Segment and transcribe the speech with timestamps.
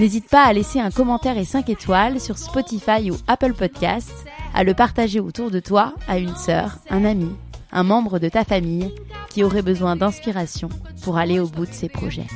[0.00, 4.64] n'hésite pas à laisser un commentaire et 5 étoiles sur Spotify ou Apple Podcasts, à
[4.64, 7.30] le partager autour de toi à une sœur, un ami,
[7.70, 8.94] un membre de ta famille
[9.28, 10.70] qui aurait besoin d'inspiration
[11.02, 12.26] pour aller au bout de ses projets.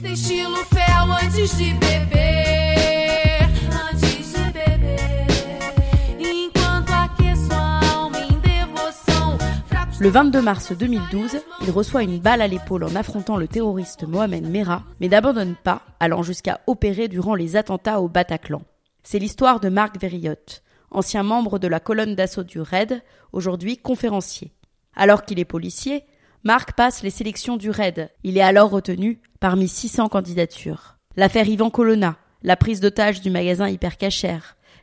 [10.05, 14.47] Le 22 mars 2012, il reçoit une balle à l'épaule en affrontant le terroriste Mohamed
[14.51, 18.61] Merah, mais n'abandonne pas, allant jusqu'à opérer durant les attentats au Bataclan.
[19.03, 23.03] C'est l'histoire de Marc Verriotte, ancien membre de la colonne d'assaut du RAID,
[23.33, 24.53] aujourd'hui conférencier.
[24.95, 26.05] Alors qu'il est policier,
[26.43, 28.11] Marc passe les sélections du RAID.
[28.25, 30.99] Il est alors retenu parmi 600 candidatures.
[31.17, 34.41] L'affaire Ivan Colonna, la prise d'otage du magasin Hypercacher,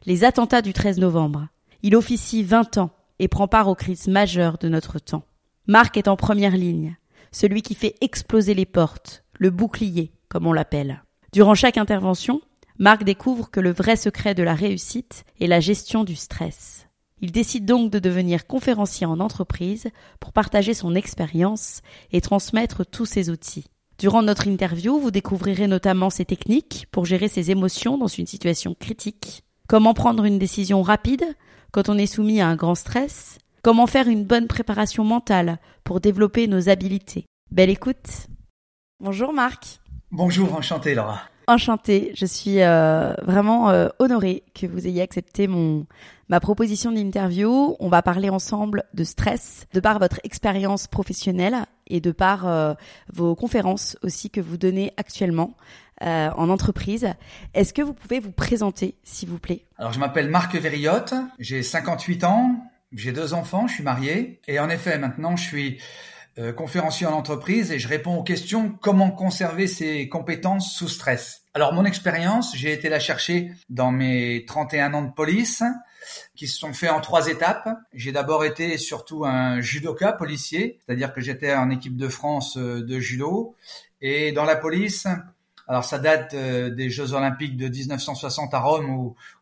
[0.08, 1.48] les attentats du 13 novembre.
[1.84, 2.90] Il officie 20 ans
[3.22, 5.24] et prend part aux crises majeures de notre temps.
[5.68, 6.98] Marc est en première ligne,
[7.32, 11.04] celui qui fait exploser les portes, le bouclier, comme on l'appelle.
[11.32, 12.42] Durant chaque intervention,
[12.80, 16.88] Marc découvre que le vrai secret de la réussite est la gestion du stress.
[17.22, 19.90] Il décide donc de devenir conférencier en entreprise
[20.20, 23.66] pour partager son expérience et transmettre tous ses outils.
[24.00, 28.74] Durant notre interview, vous découvrirez notamment ses techniques pour gérer ses émotions dans une situation
[28.74, 31.24] critique, comment prendre une décision rapide
[31.72, 36.00] quand on est soumis à un grand stress, comment faire une bonne préparation mentale pour
[36.00, 37.26] développer nos habiletés.
[37.50, 38.28] Belle écoute.
[39.00, 39.80] Bonjour Marc.
[40.12, 41.22] Bonjour, enchanté Laura.
[41.48, 45.86] Enchantée, je suis euh, vraiment euh, honorée que vous ayez accepté mon
[46.30, 47.76] ma proposition d'interview.
[47.80, 52.74] On va parler ensemble de stress, de par votre expérience professionnelle et de par euh,
[53.12, 55.56] vos conférences aussi que vous donnez actuellement.
[56.02, 57.08] Euh, en entreprise.
[57.54, 59.66] Est-ce que vous pouvez vous présenter, s'il vous plaît?
[59.78, 62.56] Alors, je m'appelle Marc Verriotte, j'ai 58 ans,
[62.92, 65.80] j'ai deux enfants, je suis marié, et en effet, maintenant, je suis
[66.40, 71.44] euh, conférencier en entreprise et je réponds aux questions comment conserver ses compétences sous stress?
[71.54, 75.62] Alors, mon expérience, j'ai été la chercher dans mes 31 ans de police,
[76.36, 77.70] qui se sont faits en trois étapes.
[77.94, 82.82] J'ai d'abord été surtout un judoka policier, c'est-à-dire que j'étais en équipe de France euh,
[82.82, 83.56] de judo.
[84.02, 85.06] Et dans la police,
[85.72, 88.90] alors ça date euh, des Jeux Olympiques de 1960 à Rome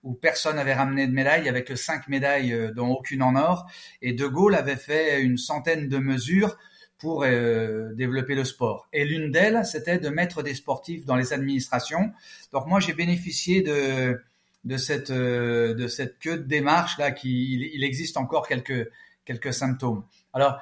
[0.03, 3.66] où, personne n'avait ramené de médaille, avec cinq médailles euh, dont aucune en or.
[4.03, 6.56] Et De Gaulle avait fait une centaine de mesures
[7.00, 8.88] pour euh, développer le sport.
[8.94, 12.12] Et l'une d'elles, c'était de mettre des sportifs dans les administrations.
[12.53, 18.17] Donc moi, j'ai bénéficié de cette de cette queue de démarche là qui il, existe
[18.17, 18.88] encore quelques
[19.25, 20.03] quelques symptômes.
[20.34, 20.59] Alors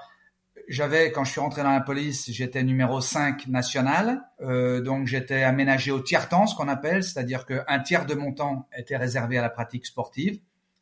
[0.68, 4.22] j'avais, quand je suis rentré dans la police, j'étais numéro 5 national.
[4.42, 8.68] Euh, donc j'étais aménagé au tiers-temps, ce qu'on appelle, c'est-à-dire qu'un tiers de mon temps
[8.78, 10.40] était réservé à la pratique sportive.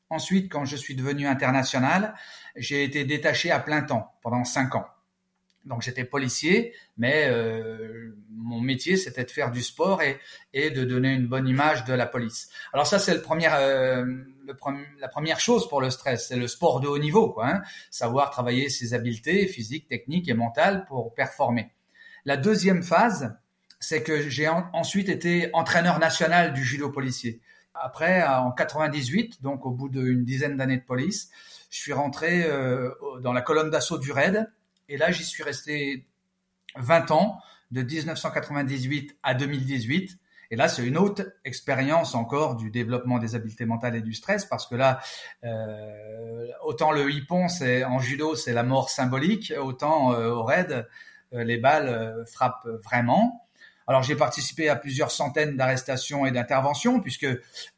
[0.09, 2.15] Ensuite, quand je suis devenu international,
[2.55, 4.87] j'ai été détaché à plein temps pendant 5 ans.
[5.65, 8.15] Donc j'étais policier, mais euh,
[8.45, 10.19] mon métier c'était de faire du sport et,
[10.69, 12.49] de donner une bonne image de la police.
[12.71, 14.23] Alors ça c'est euh,
[14.99, 17.61] la première chose pour le stress, c'est le sport de haut niveau, quoi, hein.
[17.89, 21.71] savoir travailler ses habiletés physiques, techniques et mentales pour performer.
[22.23, 23.35] La deuxième phase,
[23.79, 27.41] c'est que j'ai ensuite été entraîneur national du judo policier.
[27.73, 31.29] Après, en 98, donc au bout d'une dizaine d'années de police,
[31.69, 32.49] je suis rentré
[33.21, 34.49] dans la colonne d'assaut du RAID.
[34.87, 36.07] Et là, j'y suis resté
[36.77, 37.39] 20 ans,
[37.71, 40.17] de 1998 à 2018.
[40.51, 44.45] Et là, c'est une autre expérience encore du développement des habiletés mentales et du stress,
[44.45, 44.99] parce que là,
[45.43, 50.87] euh, autant le hippon, c'est en judo, c'est la mort symbolique, autant euh, au raid,
[51.33, 53.41] euh, les balles frappent vraiment.
[53.87, 57.27] Alors, j'ai participé à plusieurs centaines d'arrestations et d'interventions, puisque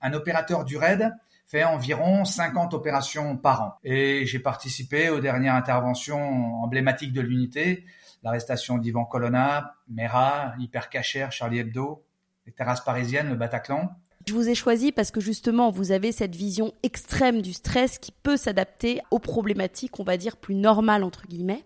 [0.02, 1.14] un opérateur du raid
[1.48, 3.74] fait environ 50 opérations par an.
[3.84, 7.86] Et j'ai participé aux dernières interventions emblématiques de l'unité,
[8.24, 12.04] l'arrestation d'Ivan Colonna, Mera, Hypercacher, Charlie Hebdo,
[12.46, 13.90] les terrasses parisiennes, le Bataclan.
[14.28, 18.12] Je vous ai choisi parce que justement, vous avez cette vision extrême du stress qui
[18.12, 21.64] peut s'adapter aux problématiques, on va dire, plus normales, entre guillemets.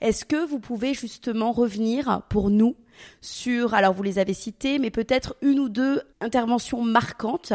[0.00, 2.76] Est-ce que vous pouvez justement revenir pour nous
[3.20, 7.52] sur, alors vous les avez cités, mais peut-être une ou deux interventions marquantes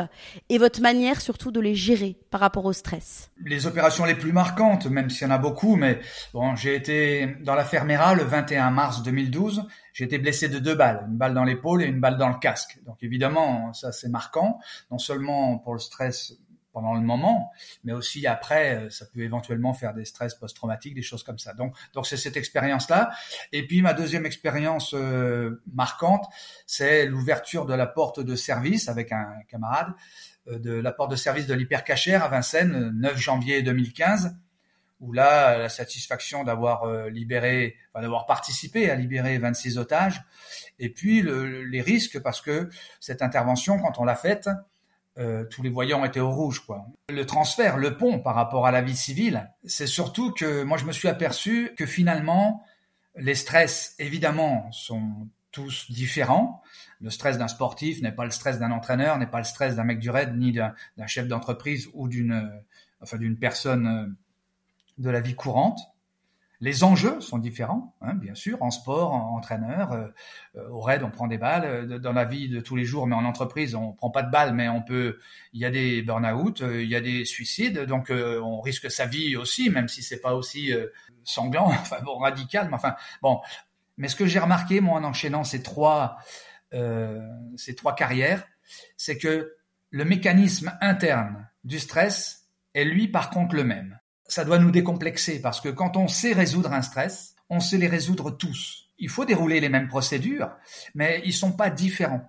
[0.50, 3.32] et votre manière surtout de les gérer par rapport au stress.
[3.44, 6.00] Les opérations les plus marquantes, même s'il y en a beaucoup, mais
[6.34, 10.76] bon, j'ai été dans la Fermera le 21 mars 2012, j'ai été blessé de deux
[10.76, 12.80] balles, une balle dans l'épaule et une balle dans le casque.
[12.86, 14.60] Donc évidemment, ça c'est marquant,
[14.92, 16.34] non seulement pour le stress
[16.72, 17.52] pendant le moment,
[17.84, 21.54] mais aussi après, euh, ça peut éventuellement faire des stress post-traumatiques, des choses comme ça.
[21.54, 23.12] Donc, donc c'est cette expérience-là.
[23.52, 26.28] Et puis ma deuxième expérience euh, marquante,
[26.66, 29.94] c'est l'ouverture de la porte de service avec un camarade
[30.48, 34.36] euh, de la porte de service de l'hypercachère à Vincennes, 9 janvier 2015
[35.02, 40.22] où là, la satisfaction d'avoir libéré, enfin, d'avoir participé à libérer 26 otages,
[40.78, 42.70] et puis le, les risques parce que
[43.00, 44.50] cette intervention, quand on l'a faite,
[45.20, 46.62] euh, tous les voyants étaient au rouge.
[46.66, 46.86] Quoi.
[47.10, 50.86] Le transfert, le pont par rapport à la vie civile, c'est surtout que moi je
[50.86, 52.64] me suis aperçu que finalement
[53.16, 56.62] les stress évidemment sont tous différents.
[57.02, 59.84] Le stress d'un sportif n'est pas le stress d'un entraîneur, n'est pas le stress d'un
[59.84, 60.74] mec du raid, ni d'un
[61.08, 62.50] chef d'entreprise ou d'une
[63.02, 64.06] enfin d'une personne euh,
[64.98, 65.80] de la vie courante.
[66.62, 69.94] Les enjeux sont différents, hein, bien sûr, en sport, en entraîneur.
[69.94, 70.08] Euh,
[70.58, 71.64] euh, au raid, on prend des balles.
[71.66, 74.32] Euh, dans la vie de tous les jours, mais en entreprise, on prend pas de
[74.32, 75.20] balles, mais on peut.
[75.54, 79.38] Il y a des burn-out, il y a des suicides, donc on risque sa vie
[79.38, 80.74] aussi, même si c'est pas aussi
[81.24, 82.68] sanglant, enfin bon, radical.
[82.68, 83.40] Mais enfin bon.
[83.98, 86.18] Mais ce que j'ai remarqué, moi, en enchaînant ces trois
[86.72, 88.44] ces trois carrières,
[88.98, 89.56] c'est que
[89.92, 93.99] le mécanisme interne du stress est lui, par contre, le même
[94.30, 97.88] ça doit nous décomplexer parce que quand on sait résoudre un stress, on sait les
[97.88, 98.86] résoudre tous.
[99.00, 100.52] Il faut dérouler les mêmes procédures,
[100.94, 102.22] mais ils sont pas différents.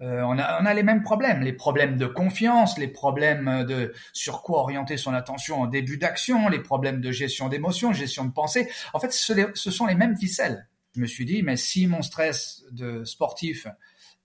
[0.00, 4.60] Euh, on, a, les mêmes problèmes, les problèmes de confiance, les problèmes de sur quoi
[4.60, 8.68] orienter son attention en début d'action, les problèmes de gestion d'émotions, gestion de pensée.
[8.92, 10.68] En fait, ce, ce, sont les mêmes ficelles.
[10.94, 13.66] Je me suis dit, mais si mon stress de sportif,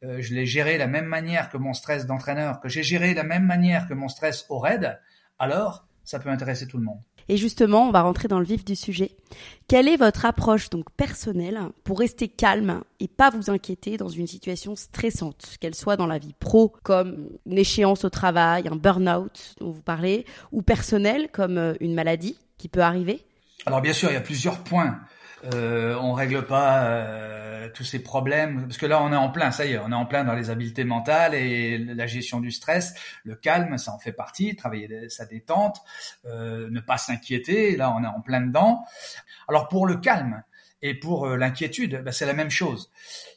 [0.03, 3.11] euh, je l'ai géré de la même manière que mon stress d'entraîneur, que j'ai géré
[3.11, 4.99] de la même manière que mon stress au raid,
[5.39, 6.97] alors ça peut intéresser tout le monde.
[7.27, 9.11] Et justement, on va rentrer dans le vif du sujet.
[9.67, 14.25] Quelle est votre approche donc personnelle pour rester calme et pas vous inquiéter dans une
[14.25, 19.53] situation stressante, qu'elle soit dans la vie pro comme une échéance au travail, un burn-out
[19.59, 23.23] dont vous parlez, ou personnelle comme euh, une maladie qui peut arriver?
[23.67, 24.99] Alors bien sûr, il y a plusieurs points
[25.45, 29.51] euh, on règle pas euh, tous ces problèmes parce que là on est en plein,
[29.51, 32.51] ça y est, on est en plein dans les habiletés mentales et la gestion du
[32.51, 32.93] stress,
[33.23, 35.81] le calme, ça en fait partie, travailler sa détente,
[36.25, 38.83] euh, ne pas s'inquiéter, là on est en plein dedans.
[39.47, 40.43] Alors pour le calme
[40.81, 42.91] et pour euh, l'inquiétude, bah, c'est la même chose.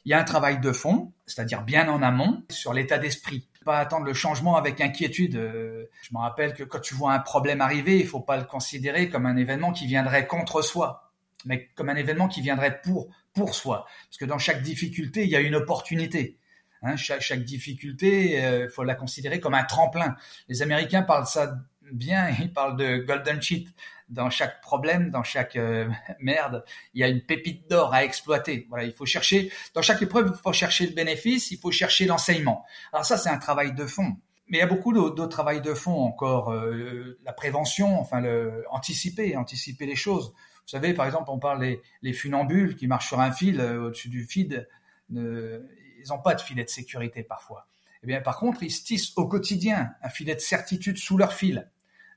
[0.05, 3.79] Il y a un travail de fond, c'est-à-dire bien en amont sur l'état d'esprit pas
[3.79, 5.35] attendre le changement avec inquiétude.
[5.35, 9.07] Je me rappelle que quand tu vois un problème arriver, il faut pas le considérer
[9.07, 11.12] comme un événement qui viendrait contre soi
[11.45, 13.85] mais comme un événement qui viendrait pour pour soi.
[14.07, 16.37] Parce que dans chaque difficulté, il y a une opportunité.
[16.83, 20.15] Hein, chaque, difficulté, il euh, faut la considérer comme un tremplin.
[20.49, 21.55] Les Américains parlent ça
[21.91, 23.67] bien, ils parlent de golden sheet.
[24.09, 28.67] Dans chaque problème, dans chaque euh, merde, il y a une pépite d'or à exploiter.
[28.69, 32.05] Voilà, il faut chercher, dans chaque épreuve, il faut chercher le bénéfice, il faut chercher
[32.05, 32.65] l'enseignement.
[32.91, 34.17] Alors ça, c'est un travail de fond.
[34.47, 38.21] Mais il y a beaucoup d'autres travail de fond encore, euh, la prévention, enfin
[38.69, 40.33] anticiper, anticiper les choses.
[40.65, 43.87] Vous savez, par exemple, on parle des les funambules qui marchent sur un fil euh,
[43.87, 44.67] au-dessus du feed.
[45.09, 47.67] ils n'ont pas de filet de sécurité parfois.
[48.03, 51.33] Eh bien, par contre, ils se tissent au quotidien un filet de certitude sous leur
[51.33, 51.69] fil,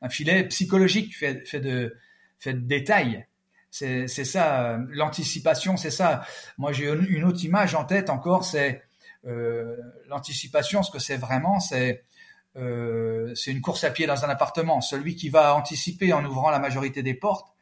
[0.03, 1.97] un filet psychologique fait, de
[2.39, 3.27] fait de détails.
[3.71, 6.25] C'est ça, euh, l'anticipation, c'est ça.
[6.57, 8.83] Moi, j'ai une autre image en tête encore, c'est
[9.27, 9.77] euh,
[10.09, 10.83] l'anticipation.
[10.83, 12.05] Ce que c'est vraiment, c'est
[12.55, 14.81] une course à pied dans un appartement.
[14.81, 17.56] Celui qui va anticiper en ouvrant la majorité des portes,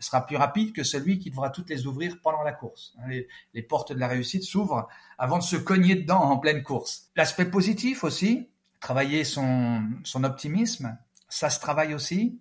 [0.00, 2.94] sera plus rapide que celui qui devra toutes les ouvrir pendant la course.
[2.98, 3.22] Hein,
[3.54, 4.88] les, portes de la réussite s'ouvrent
[5.18, 7.10] avant de se cogner dedans en pleine course.
[7.16, 8.48] L'aspect positif aussi,
[8.80, 9.84] travailler son,
[10.22, 12.40] optimisme, ça se travaille aussi.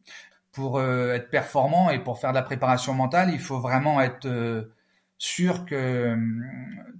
[0.51, 4.72] pour être performant et pour faire de la préparation mentale, il faut vraiment être
[5.20, 6.44] sûr que hum,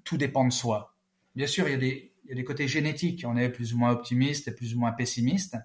[0.04, 0.94] tout dépend de soi.
[1.36, 3.26] Bien sûr, il y a des, il y a des côtés génétiques.
[3.28, 5.58] On est plus ou moins optimiste et plus ou moins pessimiste.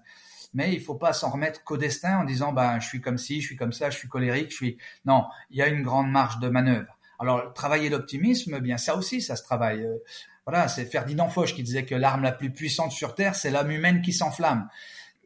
[0.55, 3.41] Mais il faut pas s'en remettre qu'au destin en disant, bah, je suis comme ci,
[3.41, 6.09] je suis comme ça, je suis colérique, je suis, non, il y a une grande
[6.09, 6.97] marge de manœuvre.
[7.19, 9.83] Alors, travailler l'optimisme, bien, ça aussi, ça se travaille.
[9.83, 9.97] Euh,
[10.45, 13.71] voilà, c'est Ferdinand Foch qui disait que l'arme la plus puissante sur Terre, c'est l'âme
[13.71, 14.67] humaine qui s'enflamme.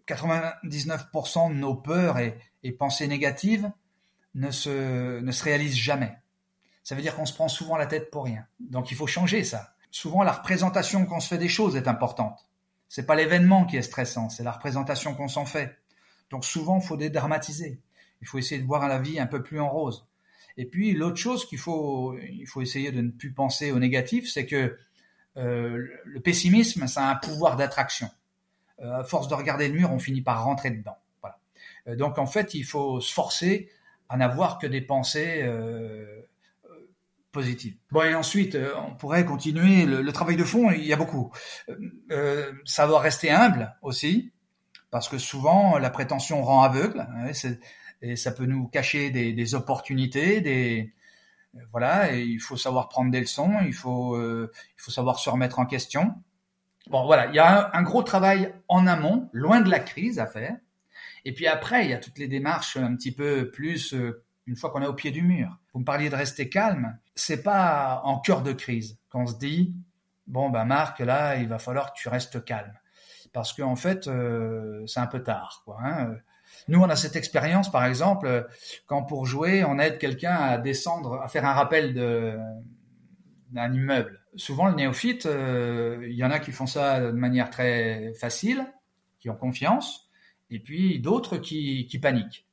[0.07, 3.71] 99% de nos peurs et, et, pensées négatives
[4.35, 6.11] ne se, ne se réalisent jamais.
[6.83, 8.45] Ça veut dire qu'on se prend souvent la tête pour rien.
[8.59, 12.45] Donc il faut changer ça souvent la représentation qu'on se fait des choses est importante.
[12.89, 15.77] C'est pas l'événement qui est stressant, c'est la représentation qu'on s'en fait.
[16.29, 17.79] Donc souvent, il faut dédramatiser.
[18.21, 20.07] Il faut essayer de voir la vie un peu plus en rose.
[20.57, 24.29] Et puis l'autre chose qu'il faut, il faut essayer de ne plus penser au négatif,
[24.29, 24.77] c'est que
[25.37, 28.09] euh, le pessimisme, ça a un pouvoir d'attraction.
[28.81, 30.97] Euh, à force de regarder le mur, on finit par rentrer dedans.
[31.21, 31.39] Voilà.
[31.87, 33.69] Euh, donc en fait, il faut se forcer
[34.09, 36.21] à n'avoir que des pensées euh,
[37.91, 41.31] Bon, et ensuite, euh, on pourrait continuer le, travail de fond, il y a beaucoup.
[41.69, 41.75] Euh,
[42.11, 44.31] euh, savoir rester humble aussi,
[44.89, 47.31] parce que souvent, la prétention rend aveugle, hein,
[48.01, 50.93] et ça peut nous cacher des, des opportunités, des...
[51.71, 55.57] Voilà, et il faut savoir prendre des leçons, il faut, il faut savoir se remettre
[55.57, 56.13] en question.
[56.89, 60.19] Bon, voilà, il y a un, un gros travail en amont, loin de la crise
[60.19, 60.55] à faire.
[61.25, 63.95] Et puis après, il y a toutes les démarches un petit peu plus
[64.49, 65.55] une fois qu'on est au pied du mur.
[65.73, 66.97] Vous me parliez de rester calme.
[67.13, 69.75] C'est pas en cœur de crise qu'on se dit
[70.25, 72.73] bon ben Marc là il va falloir que tu restes calme
[73.31, 75.63] parce qu'en fait euh, c'est un peu tard.
[75.83, 76.15] Hein.
[76.67, 78.47] Nous on a cette expérience par exemple
[78.87, 81.93] quand pour jouer on aide quelqu'un à descendre à faire un rappel
[83.51, 84.19] d'un immeuble.
[84.35, 88.65] Souvent le néophyte, euh, il y en a qui font ça de manière très facile,
[89.19, 90.09] qui ont confiance,
[90.49, 92.48] et puis d'autres qui paniquent.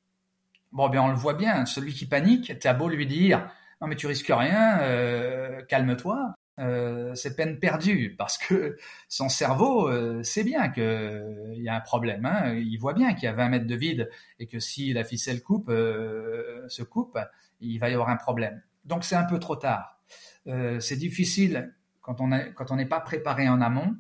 [0.77, 1.65] Bon, bien, on le voit bien.
[1.65, 6.35] Celui qui panique, t'as beau lui dire, non, mais tu risques rien, euh, calme-toi.
[6.59, 8.77] Euh, c'est peine perdue parce que
[9.09, 12.27] son cerveau euh, sait bien qu'il y a un problème.
[12.27, 12.53] Hein.
[12.57, 15.43] Il voit bien qu'il y a 20 mètres de vide et que si la ficelle
[15.43, 17.19] coupe, se coupe,
[17.61, 18.61] il va y avoir un problème.
[18.85, 19.99] Donc c'est un peu trop tard.
[20.45, 23.97] c'est difficile quand on n'est pas préparé en amont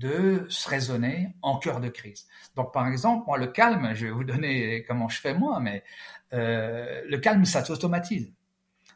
[0.00, 2.26] de se raisonner en cœur de crise.
[2.56, 5.84] Donc par exemple, moi le calme, je vais vous donner comment je fais moi, mais
[6.32, 8.32] euh, le calme ça s'automatise.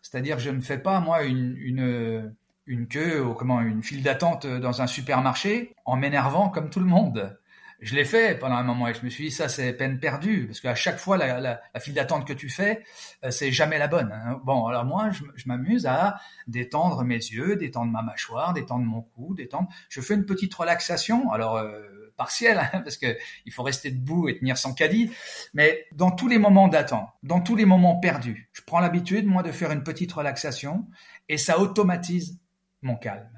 [0.03, 2.35] C'est-à-dire je ne fais pas moi une, une,
[2.67, 6.87] une queue ou comment une file d'attente dans un supermarché en m'énervant comme tout le
[6.87, 7.39] monde
[7.85, 10.47] je l'ai fait pendant un moment et je me suis dit ça c'est peine perdue
[10.47, 12.83] parce qu'à chaque fois la, la, la file d'attente que tu fais
[13.25, 14.11] euh, c'est jamais la bonne.
[14.11, 14.41] Hein.
[14.45, 19.03] Bon alors moi je, je m'amuse à détendre mes yeux, détendre ma mâchoire, détendre mon
[19.03, 19.69] cou, détendre.
[19.91, 24.29] Je fais une petite relaxation alors euh, partielle hein, parce que il faut rester debout
[24.29, 25.11] et tenir son caddie,
[25.53, 29.43] mais dans tous les moments d'attente, dans tous les moments perdus, je prends l'habitude moi
[29.43, 30.87] de faire une petite relaxation
[31.29, 32.41] et ça automatise
[32.81, 33.29] mon calme.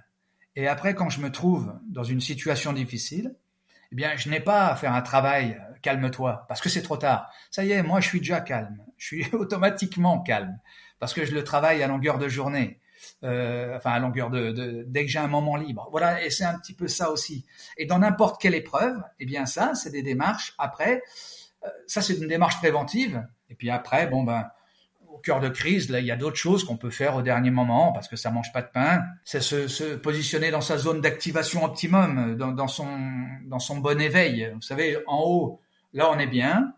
[0.54, 3.34] Et après quand je me trouve dans une situation difficile
[3.92, 6.96] eh bien, je n'ai pas à faire un travail euh, calme-toi, parce que c'est trop
[6.96, 7.30] tard.
[7.50, 8.78] Ça y est, moi, je suis déjà calme.
[8.96, 10.58] Je suis automatiquement calme,
[10.98, 12.80] parce que je le travaille à longueur de journée.
[13.22, 15.88] Euh, enfin, à longueur de, dès que j'ai un moment libre.
[15.90, 17.46] Voilà, et c'est un petit peu ça aussi.
[17.76, 20.54] Et dans n'importe quelle épreuve, eh bien, ça, c'est des démarches.
[20.58, 21.02] Après,
[21.64, 23.26] euh, ça, c'est une démarche préventive.
[23.48, 24.46] Et puis après, bon ben,
[25.16, 27.50] au cœur de crise, là, il y a d'autres choses qu'on peut faire au dernier
[27.50, 29.02] moment parce que ça mange pas de pain.
[29.24, 32.86] C'est se, positionner dans sa zone d'activation optimum, dans, dans, son,
[33.44, 34.50] dans son bon éveil.
[34.54, 35.60] Vous savez, en haut,
[35.92, 36.74] là, on est bien.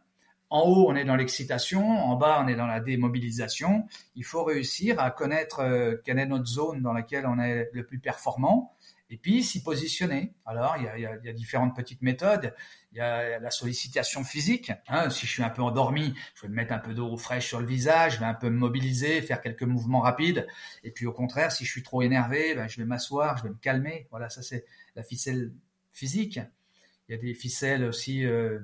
[0.51, 1.87] En haut, on est dans l'excitation.
[1.87, 3.87] En bas, on est dans la démobilisation.
[4.15, 7.85] Il faut réussir à connaître euh, quelle est notre zone dans laquelle on est le
[7.85, 8.73] plus performant
[9.11, 10.35] et puis s'y positionner.
[10.45, 12.55] Alors, il y a, différentes petites méthodes.
[12.93, 14.73] Il y a la sollicitation physique.
[14.89, 17.47] Hein, si je suis un peu endormi, je vais me mettre un peu d'eau fraîche
[17.47, 20.47] sur le visage, je vais un peu me mobiliser, faire quelques mouvements rapides.
[20.85, 23.51] Et puis au contraire, si je suis trop énervé, ben, je vais m'asseoir, je vais
[23.51, 24.07] me calmer.
[24.11, 25.53] Voilà, ça c'est la ficelle
[25.93, 26.41] physique.
[27.09, 28.59] Il y a des ficelles aussi, euh,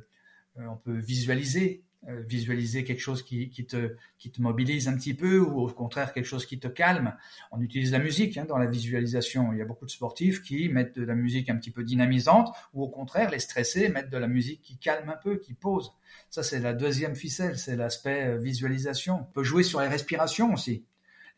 [0.59, 1.84] euh on peut visualiser.
[2.07, 5.69] Euh, visualiser quelque chose qui, qui, te, qui te mobilise un petit peu ou au
[5.69, 7.17] contraire quelque chose qui te calme.
[7.51, 9.55] On utilise la musique hein, dans la visualisation.
[9.55, 12.55] Il y a beaucoup de sportifs qui mettent de la musique un petit peu dynamisante
[12.75, 15.93] ou au contraire les stressés mettent de la musique qui calme un peu, qui pose.
[16.29, 19.21] Ça c'est la deuxième ficelle, c'est l'aspect euh, visualisation.
[19.21, 20.85] On peut jouer sur les respirations aussi.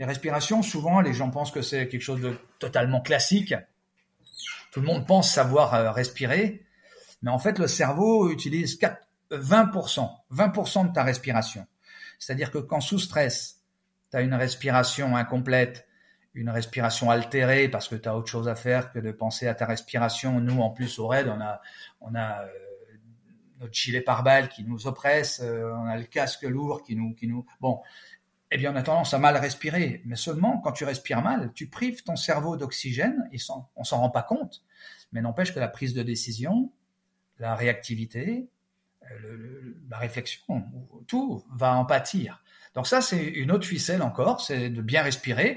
[0.00, 3.54] Les respirations, souvent les gens pensent que c'est quelque chose de totalement classique.
[4.72, 6.64] Tout le monde pense savoir euh, respirer,
[7.22, 11.66] mais en fait le cerveau utilise quatre 20%, 20% de ta respiration.
[12.18, 13.62] C'est-à-dire que quand sous stress,
[14.10, 15.86] tu as une respiration incomplète,
[16.34, 19.54] une respiration altérée parce que tu as autre chose à faire que de penser à
[19.54, 20.40] ta respiration.
[20.40, 21.60] Nous, en plus, au RAID, on a,
[22.00, 22.48] on a euh,
[23.58, 27.26] notre gilet pare-balles qui nous oppresse, euh, on a le casque lourd qui nous, qui
[27.26, 27.80] nous, bon,
[28.50, 30.02] eh bien, on a tendance à mal respirer.
[30.04, 33.38] Mais seulement, quand tu respires mal, tu prives ton cerveau d'oxygène et
[33.74, 34.62] on s'en rend pas compte.
[35.12, 36.70] Mais n'empêche que la prise de décision,
[37.38, 38.48] la réactivité,
[39.12, 40.64] euh, la réflexion,
[41.06, 42.42] tout va en pâtir.
[42.74, 45.56] Donc ça, c'est une autre ficelle encore, c'est de bien respirer.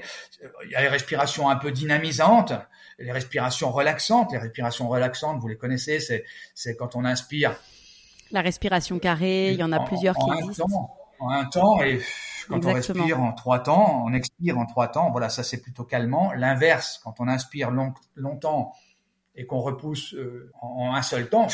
[0.64, 2.54] Il y a les respirations un peu dynamisantes,
[2.98, 4.32] les respirations relaxantes.
[4.32, 7.56] Les respirations relaxantes, vous les connaissez, c'est, c'est quand on inspire.
[8.30, 10.66] La respiration carrée, il y en a plusieurs qui existent.
[11.18, 12.00] en un temps, et
[12.48, 15.10] quand on respire en trois temps, on expire en trois temps.
[15.10, 16.32] Voilà, ça c'est plutôt calmant.
[16.32, 17.70] L'inverse, quand on inspire
[18.14, 18.72] longtemps
[19.34, 21.48] et qu'on repousse euh, en, un seul temps,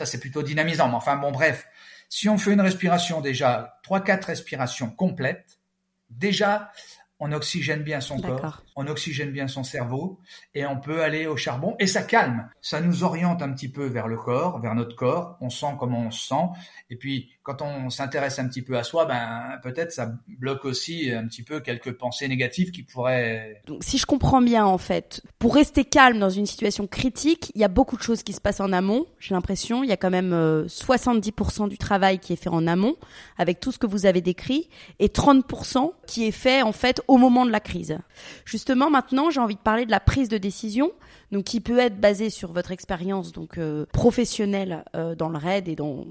[0.00, 0.88] ça c'est plutôt dynamisant.
[0.88, 1.66] Mais enfin bon, bref,
[2.08, 5.60] si on fait une respiration déjà, trois, quatre respirations complètes,
[6.08, 6.72] déjà
[7.18, 10.18] on oxygène bien son corps, on oxygène bien son cerveau
[10.54, 12.48] et on peut aller au charbon et ça calme.
[12.62, 15.36] Ça nous oriente un petit peu vers le corps, vers notre corps.
[15.42, 16.46] On sent comment on se sent.
[16.88, 21.10] Et puis, quand on s'intéresse un petit peu à soi, ben, peut-être ça bloque aussi
[21.12, 23.60] un petit peu quelques pensées négatives qui pourraient...
[23.66, 27.60] Donc, si je comprends bien, en fait, pour rester calme dans une situation critique, il
[27.60, 29.06] y a beaucoup de choses qui se passent en amont.
[29.18, 30.32] J'ai l'impression, il y a quand même
[30.66, 32.96] 70% euh, du travail qui est fait en amont
[33.36, 34.68] avec tout ce que vous avez décrit
[34.98, 37.98] et 30% qui est fait, en fait, au moment de la crise.
[38.44, 40.92] Justement, maintenant, j'ai envie de parler de la prise de décision,
[41.32, 45.68] donc qui peut être basée sur votre expérience donc euh, professionnelle euh, dans le RAID
[45.68, 46.06] et dans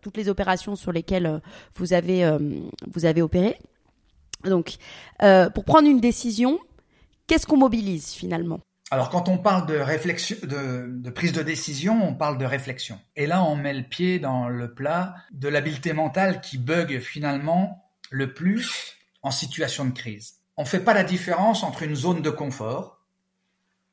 [0.00, 1.38] toutes les opérations sur lesquelles euh,
[1.74, 3.58] vous avez opéré.
[4.44, 4.76] Donc,
[5.18, 6.60] pour prendre une décision,
[7.26, 8.60] qu'est-ce qu'on mobilise finalement?
[8.92, 13.00] Alors quand on parle de, de, prise de décision, on parle de réflexion.
[13.16, 17.90] Et là, on met le pied dans le plat de l'habileté mentale qui bug finalement
[18.10, 22.30] le plus en situation de crise on fait pas la différence entre une zone de
[22.30, 22.98] confort.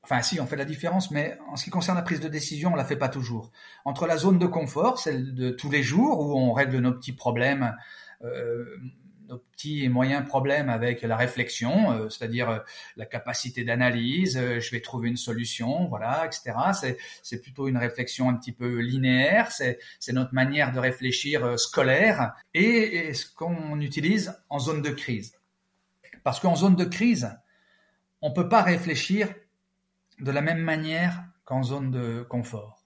[0.03, 2.73] Enfin, si, on fait la différence, mais en ce qui concerne la prise de décision,
[2.73, 3.51] on la fait pas toujours.
[3.85, 7.13] Entre la zone de confort, celle de tous les jours, où on règle nos petits
[7.13, 7.75] problèmes,
[8.23, 8.65] euh,
[9.29, 12.59] nos petits et moyens problèmes avec la réflexion, euh, c'est-à-dire euh,
[12.97, 16.97] la capacité d'analyse, je vais trouver une solution, voilà, etc.
[17.21, 19.77] C'est plutôt une réflexion un petit peu linéaire, c'est
[20.13, 25.34] notre manière de réfléchir scolaire, et ce qu'on utilise en zone de crise.
[26.25, 27.37] Parce qu'en zone de crise,
[28.23, 29.31] on ne peut pas réfléchir
[30.19, 32.83] de la même manière qu'en zone de confort.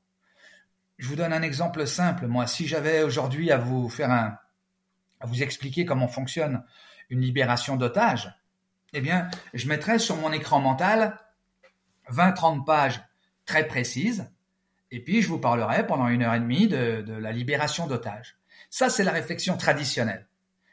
[0.98, 2.28] Je vous donne un exemple simple.
[2.28, 4.38] Moi, si j'avais aujourd'hui à vous faire un,
[5.22, 6.66] à vous expliquer comment fonctionne
[7.10, 8.30] une libération d'otages,
[8.92, 11.18] eh bien, je mettrais sur mon écran mental
[12.12, 13.02] 20-30 pages
[13.46, 14.30] très précises,
[14.92, 18.38] et puis je vous parlerai pendant une heure et demie de, de la libération d'otages.
[18.70, 20.28] Ça, c'est la réflexion traditionnelle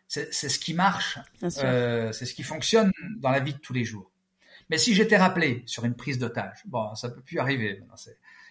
[0.08, 3.84] c'est ce qui marche, euh, c'est ce qui fonctionne dans la vie de tous les
[3.84, 4.10] jours.
[4.70, 7.82] Mais si j'étais rappelé sur une prise d'otage, bon, ça peut plus arriver.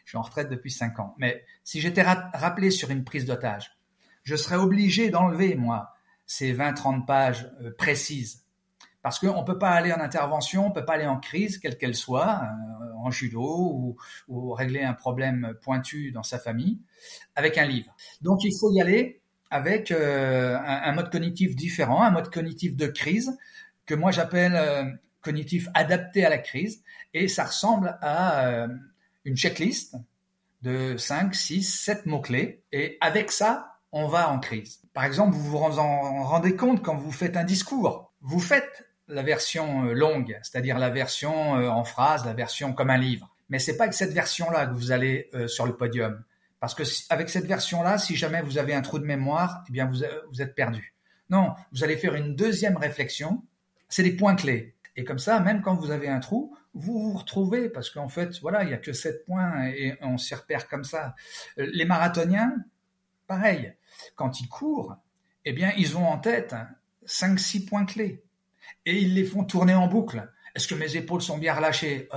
[0.06, 1.16] Je suis en retraite depuis cinq ans.
[1.18, 3.78] Mais si j'étais rappelé sur une prise d'otage,
[4.24, 5.94] je serais obligé d'enlever, moi,
[6.26, 8.44] ces 20-30 pages euh, précises.
[9.02, 11.60] Parce qu'on ne peut pas aller en intervention, on ne peut pas aller en crise,
[11.60, 16.80] quelle qu'elle soit, euh, en judo ou, ou, régler un problème pointu dans sa famille,
[17.36, 17.96] avec un livre.
[18.22, 22.88] Donc il faut y aller avec euh, un, mode cognitif différent, un mode cognitif de
[22.88, 23.38] crise
[23.86, 24.84] que moi j'appelle euh,
[25.22, 26.82] cognitif adapté à la crise
[27.14, 28.68] et ça ressemble à euh,
[29.24, 29.96] une checklist
[30.62, 34.82] de 5, 6, 7 mots-clés et avec ça, on va en crise.
[34.94, 38.12] Par exemple, vous vous en rendez compte quand vous faites un discours.
[38.22, 43.32] Vous faites la version longue, c'est-à-dire la version en phrase, la version comme un livre.
[43.50, 46.24] Mais c'est pas avec cette version-là que vous allez sur le podium.
[46.60, 49.86] Parce que avec cette version-là, si jamais vous avez un trou de mémoire, eh bien
[49.86, 50.96] vous, vous êtes perdu.
[51.30, 53.44] Non, vous allez faire une deuxième réflexion.
[53.90, 54.76] C'est des points clés.
[54.96, 58.40] Et comme ça, même quand vous avez un trou, vous vous retrouvez parce qu'en fait,
[58.42, 61.16] voilà, il y a que sept points et on s'y repère comme ça.
[61.58, 62.56] Les marathoniens,
[63.28, 63.74] pareil.
[64.16, 64.98] Quand ils courent,
[65.44, 66.56] eh bien, ils ont en tête
[67.06, 68.24] cinq, six points clés
[68.86, 70.30] et ils les font tourner en boucle.
[70.54, 72.08] Est-ce que mes épaules sont bien relâchées?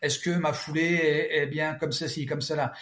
[0.00, 2.72] Est-ce que ma foulée est, bien comme ceci, comme cela?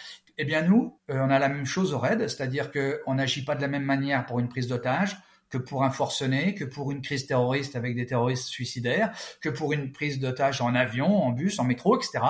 [0.41, 3.53] Eh bien nous, euh, on a la même chose au RAID, c'est-à-dire qu'on n'agit pas
[3.53, 5.15] de la même manière pour une prise d'otage
[5.51, 9.71] que pour un forcené, que pour une crise terroriste avec des terroristes suicidaires, que pour
[9.71, 12.25] une prise d'otage en avion, en bus, en métro, etc.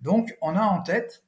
[0.00, 1.22] Donc on a en tête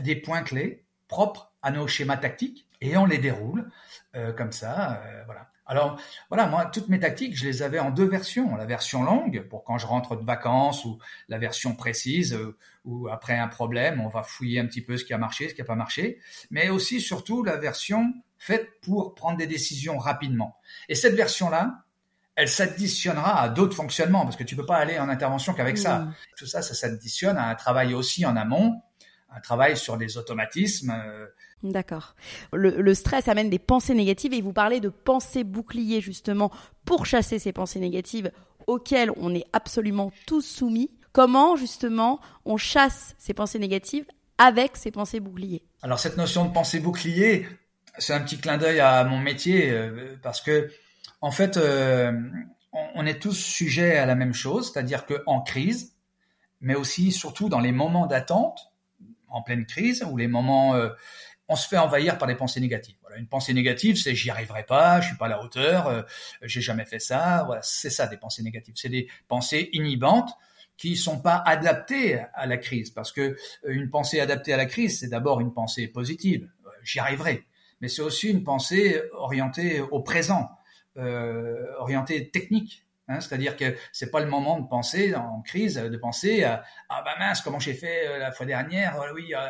[0.00, 3.70] des points clés propres à nos schémas tactiques et on les déroule
[4.16, 5.52] euh, comme ça, euh, voilà.
[5.70, 8.56] Alors voilà, moi, toutes mes tactiques, je les avais en deux versions.
[8.56, 13.08] La version longue, pour quand je rentre de vacances, ou la version précise, euh, où
[13.08, 15.60] après un problème, on va fouiller un petit peu ce qui a marché, ce qui
[15.60, 16.18] n'a pas marché,
[16.50, 20.56] mais aussi surtout la version faite pour prendre des décisions rapidement.
[20.88, 21.84] Et cette version-là,
[22.34, 26.08] elle s'additionnera à d'autres fonctionnements, parce que tu peux pas aller en intervention qu'avec ça.
[26.36, 28.82] Tout ça, ça s'additionne à un travail aussi en amont,
[29.34, 31.26] un travail sur des automatismes, euh,
[31.62, 32.14] D'accord.
[32.52, 36.50] Le, stress amène des pensées négatives et vous parlez de pensées boucliers justement
[36.86, 38.32] pour chasser ces pensées négatives
[38.66, 40.90] auxquelles on est absolument tous soumis.
[41.12, 44.06] Comment justement on chasse ces pensées négatives
[44.38, 45.62] avec ces pensées boucliers?
[45.82, 47.46] Alors cette notion de pensée bouclier,
[47.98, 50.70] c'est un petit clin d'œil à mon métier euh, parce que
[51.20, 52.12] en fait euh,
[52.72, 55.94] on, est tous sujets à la même chose, c'est-à-dire que en crise,
[56.62, 58.69] mais aussi surtout dans les moments d'attente,
[59.30, 60.90] en pleine crise ou les moments euh,
[61.48, 62.94] on se fait envahir par des pensées négatives.
[63.02, 66.02] Voilà, une pensée négative, c'est j'y arriverai pas, je suis pas à la hauteur, euh,
[66.42, 67.42] j'ai jamais fait ça.
[67.44, 68.74] Voilà, c'est ça des pensées négatives.
[68.76, 70.30] C'est des pensées inhibantes
[70.76, 74.66] qui sont pas adaptées à la crise, parce que euh, une pensée adaptée à la
[74.66, 76.48] crise, c'est d'abord une pensée positive.
[76.84, 77.44] J'y arriverai,
[77.80, 80.48] mais c'est aussi une pensée orientée au présent,
[80.96, 82.86] orientée technique.
[83.10, 87.02] Hein, c'est-à-dire que c'est pas le moment de penser en crise, de penser à ah
[87.04, 89.48] bah mince comment j'ai fait euh, la fois dernière, oui euh,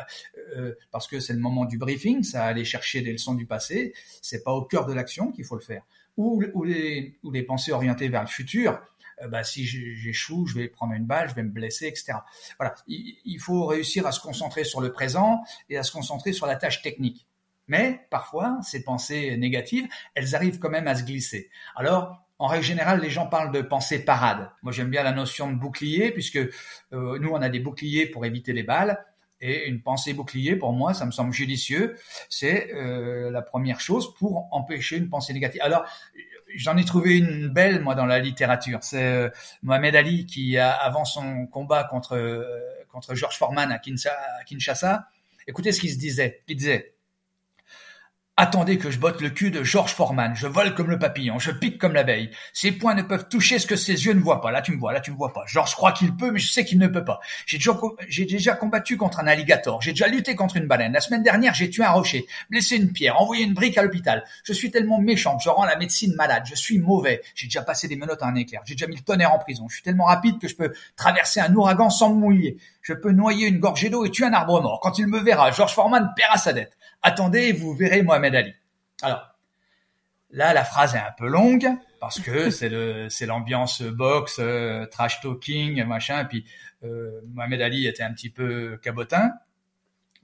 [0.57, 3.93] euh, parce que c'est le moment du briefing, ça aller chercher des leçons du passé,
[4.23, 5.83] c'est pas au cœur de l'action qu'il faut le faire.
[6.17, 8.81] Ou, les, ou les pensées orientées vers le futur,
[9.29, 12.13] bah si j'échoue, je vais prendre une balle, je vais me blesser, etc.
[12.59, 16.33] Voilà, il, il faut réussir à se concentrer sur le présent et à se concentrer
[16.33, 17.27] sur la tâche technique.
[17.67, 21.49] Mais parfois, ces pensées négatives, elles arrivent quand même à se glisser.
[21.75, 24.49] Alors, en règle générale, les gens parlent de pensée parade.
[24.63, 26.49] Moi, j'aime bien la notion de bouclier, puisque euh,
[26.91, 29.05] nous, on a des boucliers pour éviter les balles.
[29.41, 31.95] Et une pensée bouclier, pour moi, ça me semble judicieux.
[32.29, 35.61] C'est euh, la première chose pour empêcher une pensée négative.
[35.63, 35.85] Alors,
[36.55, 38.79] j'en ai trouvé une belle, moi, dans la littérature.
[38.81, 39.29] C'est euh,
[39.61, 42.43] Mohamed Ali qui, avant son combat contre
[42.91, 43.79] contre George Foreman à
[44.45, 45.07] Kinshasa,
[45.47, 46.41] écoutez ce qu'il se disait.
[46.47, 46.90] Il disait
[48.43, 50.35] Attendez que je botte le cul de George Foreman.
[50.35, 52.31] Je vole comme le papillon, je pique comme l'abeille.
[52.53, 54.49] Ses poings ne peuvent toucher ce que ses yeux ne voient pas.
[54.49, 55.43] Là, tu me vois, là, tu me vois pas.
[55.45, 57.19] George croit qu'il peut, mais je sais qu'il ne peut pas.
[57.45, 57.59] J'ai
[58.25, 59.79] déjà, combattu contre un alligator.
[59.83, 60.91] J'ai déjà lutté contre une baleine.
[60.91, 64.23] La semaine dernière, j'ai tué un rocher, blessé une pierre, envoyé une brique à l'hôpital.
[64.43, 66.41] Je suis tellement méchant que je rends la médecine malade.
[66.47, 67.21] Je suis mauvais.
[67.35, 68.63] J'ai déjà passé des menottes à un éclair.
[68.65, 69.67] J'ai déjà mis le tonnerre en prison.
[69.69, 72.57] Je suis tellement rapide que je peux traverser un ouragan sans me mouiller.
[72.81, 74.79] Je peux noyer une gorgée d'eau et tuer un arbre mort.
[74.81, 76.75] Quand il me verra, George Foreman paiera sa dette.
[77.01, 78.53] Attendez vous verrez Mohamed Ali.
[79.01, 79.35] Alors,
[80.29, 81.67] là, la phrase est un peu longue
[81.99, 86.21] parce que c'est le, c'est l'ambiance box, euh, trash talking, machin.
[86.21, 86.45] Et puis
[86.83, 89.31] euh, Mohamed Ali était un petit peu cabotin,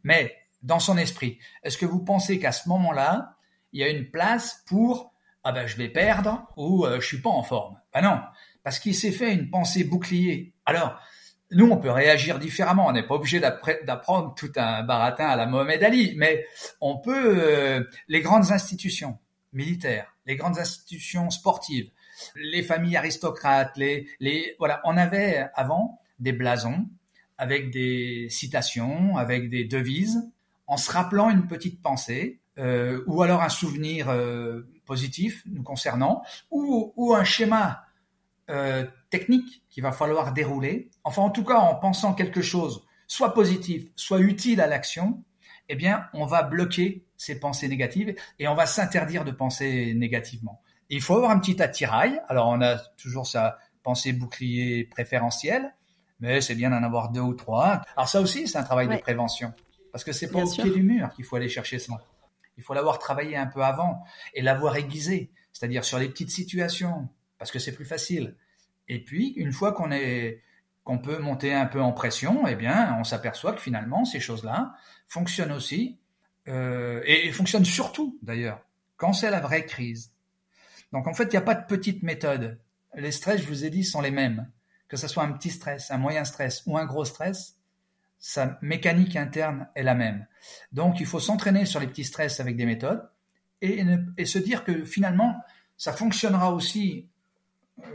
[0.04, 3.36] mais dans son esprit, est-ce que vous pensez qu'à ce moment-là,
[3.74, 5.14] il y a une place pour
[5.44, 7.80] ah ben je vais perdre ou euh, je suis pas en forme?
[7.94, 8.20] Ben non,
[8.64, 10.54] parce qu'il s'est fait une pensée bouclier.
[10.66, 11.00] Alors
[11.52, 12.88] nous, on peut réagir différemment.
[12.88, 16.46] On n'est pas obligé d'apprendre tout un baratin à la Mohamed Ali, mais
[16.82, 19.18] on peut euh, les grandes institutions
[19.54, 21.90] militaires, les grandes institutions sportives,
[22.36, 26.88] les familles aristocrates, les, les voilà, on avait avant des blasons
[27.38, 30.30] avec des citations, avec des devises,
[30.66, 36.24] en se rappelant une petite pensée euh, ou alors un souvenir euh, positif nous concernant,
[36.50, 37.84] ou, ou un schéma
[38.50, 40.90] euh, technique qu'il va falloir dérouler.
[41.04, 45.24] Enfin, en tout cas, en pensant quelque chose soit positif, soit utile à l'action,
[45.70, 50.62] eh bien, on va bloquer ces pensées négatives et on va s'interdire de penser négativement.
[50.90, 52.22] il faut avoir un petit attirail.
[52.28, 55.74] Alors, on a toujours sa pensée bouclier préférentielle,
[56.20, 57.82] mais c'est bien d'en avoir deux ou trois.
[57.96, 59.54] Alors ça aussi, c'est un travail de prévention,
[59.92, 61.94] parce que c'est pas au pied du mur qu'il faut aller chercher ça.
[62.58, 67.08] Il faut l'avoir travaillé un peu avant et l'avoir aiguisé, c'est-à-dire sur les petites situations,
[67.38, 68.36] parce que c'est plus facile.
[68.88, 70.42] Et puis, une fois qu'on est
[70.84, 74.74] qu'on peut monter un peu en pression, eh bien, on s'aperçoit que finalement, ces choses-là
[75.10, 76.00] fonctionnent aussi,
[76.48, 78.62] euh, et, fonctionnent surtout, d'ailleurs,
[78.96, 80.14] quand c'est la vraie crise.
[80.94, 82.58] Donc, en fait, il n'y a pas de petite méthode.
[82.96, 84.50] Les stress, je vous ai dit, sont les mêmes.
[84.88, 87.58] Que ce soit un petit stress, un moyen stress ou un gros stress,
[88.20, 90.26] sa mécanique interne est la même.
[90.72, 93.10] Donc, il faut s'entraîner sur les petits stress avec des méthodes
[93.62, 93.84] et,
[94.26, 95.36] se dire que finalement,
[95.76, 97.10] ça fonctionnera aussi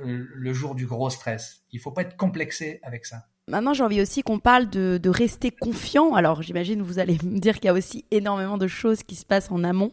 [0.03, 1.65] le jour du gros stress.
[1.73, 3.27] Il faut pas être complexé avec ça.
[3.49, 6.15] Maintenant, j'ai envie aussi qu'on parle de, rester confiant.
[6.15, 9.27] Alors, j'imagine vous allez me dire qu'il y a aussi énormément de choses qui se
[9.27, 9.93] passent en amont.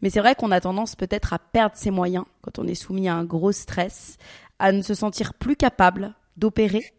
[0.00, 3.08] Mais c'est vrai qu'on a tendance peut-être à perdre ses moyens quand on est soumis
[3.08, 4.16] à un gros stress,
[4.60, 6.94] à ne se sentir plus capable d'opérer.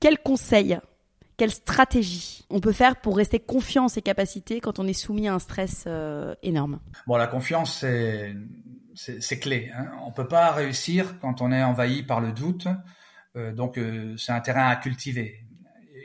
[0.00, 0.76] Quels conseils,
[1.36, 5.28] quelle stratégie on peut faire pour rester confiant en ses capacités quand on est soumis
[5.28, 6.80] à un stress euh, énorme?
[7.06, 8.34] Bon, la confiance, c'est
[8.96, 9.70] c'est clé.
[9.74, 9.90] Hein.
[10.02, 12.66] On peut pas réussir quand on est envahi par le doute.
[13.36, 15.42] Euh, donc euh, c'est un terrain à cultiver.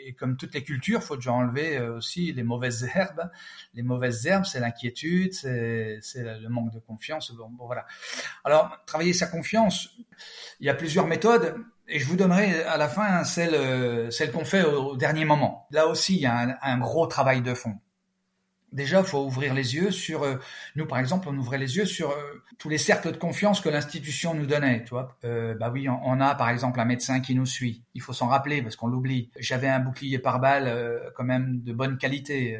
[0.03, 3.31] Et comme toutes les cultures, faut déjà enlever euh, aussi les mauvaises herbes.
[3.73, 7.31] Les mauvaises herbes, c'est l'inquiétude, c'est le manque de confiance.
[7.31, 7.85] Bon, voilà.
[8.43, 9.89] Alors travailler sa confiance,
[10.59, 11.55] il y a plusieurs méthodes.
[11.87, 15.67] Et je vous donnerai à la fin celle, qu'on fait au, dernier moment.
[15.71, 17.77] Là aussi, il y a un gros travail de fond.
[18.71, 20.37] Déjà, faut ouvrir les yeux sur euh,
[20.77, 23.67] nous, par exemple, on ouvrait les yeux sur euh, tous les cercles de confiance que
[23.67, 24.85] l'institution nous donnait.
[24.85, 27.83] Tu vois, euh, bah oui, on, a par exemple un médecin qui nous suit.
[27.95, 29.29] Il faut s'en rappeler parce qu'on l'oublie.
[29.37, 32.57] J'avais un bouclier par balle quand même de bonne qualité.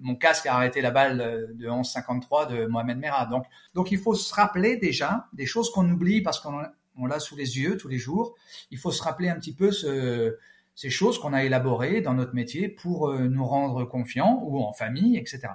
[0.00, 1.18] mon casque a arrêté la balle
[1.54, 3.26] de 11,53 de Mohamed Merah.
[3.26, 6.62] Donc, donc il faut se rappeler déjà des choses qu'on oublie parce qu'on
[6.98, 8.34] on l'a sous les yeux tous les jours.
[8.70, 10.36] Il faut se rappeler un petit peu ce
[10.76, 14.72] ces choses qu'on a élaborées dans notre métier pour euh, nous rendre confiants ou en
[14.74, 15.48] famille, etc.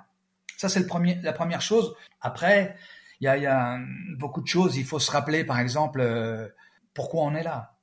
[0.58, 0.86] Ça, c'est
[1.24, 1.96] la première chose.
[2.20, 2.76] Après,
[3.22, 3.80] il y a,
[4.18, 4.78] beaucoup de choses.
[4.78, 6.48] Il faut se rappeler, par exemple, euh,
[6.96, 7.78] pourquoi on est là,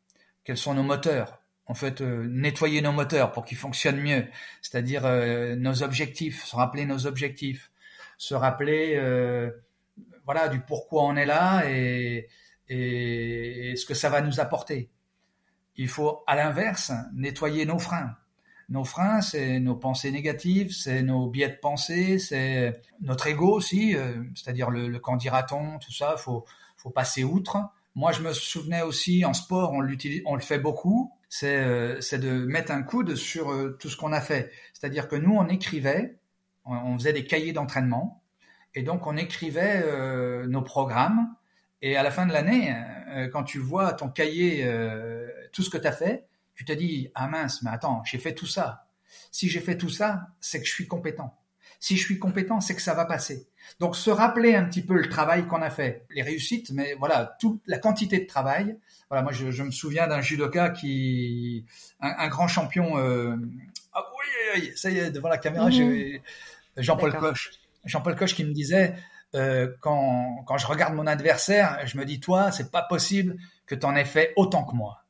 [0.44, 1.40] quels sont nos moteurs?
[1.66, 4.26] En fait, euh, nettoyer nos moteurs pour qu'ils fonctionnent mieux,
[4.60, 5.02] c'est-à-dire
[5.56, 7.70] nos objectifs, se rappeler nos objectifs,
[8.16, 9.00] se rappeler,
[10.24, 12.28] voilà, du pourquoi on est là et,
[12.68, 14.90] et ce que ça va nous apporter.
[15.78, 18.14] Il faut, à l'inverse, nettoyer nos freins.
[18.68, 23.96] Nos freins, c'est nos pensées négatives, c'est nos biais de pensée, c'est notre ego aussi,
[23.96, 26.44] euh, c'est-à-dire le, le dira-t-on, tout ça, faut,
[26.76, 27.56] faut passer outre.
[27.94, 32.44] Moi, je me souvenais aussi en sport, on le fait beaucoup, c'est euh, c'est de
[32.44, 34.52] mettre un coude sur euh, tout ce qu'on a fait.
[34.74, 36.18] C'est-à-dire que nous, on écrivait,
[36.66, 38.22] on, faisait des cahiers d'entraînement,
[38.74, 39.82] et donc on écrivait
[40.46, 41.34] nos programmes.
[41.80, 42.74] Et à la fin de l'année,
[43.32, 44.62] quand tu vois ton cahier
[45.52, 48.34] tout ce que tu as fait, tu te dis, ah mince, mais attends, j'ai fait
[48.34, 48.86] tout ça.
[49.30, 51.38] Si j'ai fait tout ça, c'est que je suis compétent.
[51.80, 53.46] Si je suis compétent, c'est que ça va passer.
[53.78, 57.36] Donc se rappeler un petit peu le travail qu'on a fait, les réussites, mais voilà,
[57.38, 58.76] toute la quantité de travail.
[59.08, 61.64] Voilà, moi je, me souviens d'un judoka qui,
[62.00, 62.98] un, grand champion.
[62.98, 63.36] Euh,
[63.92, 66.18] ah oui, oui, ça y est, devant la caméra, mmh.
[66.76, 67.52] Jean-Paul Coche.
[67.84, 68.96] Jean-Paul Coche qui me disait,
[69.34, 73.74] euh, quand, quand je regarde mon adversaire, je me dis, toi, c'est pas possible que
[73.74, 75.04] tu en aies fait autant que moi.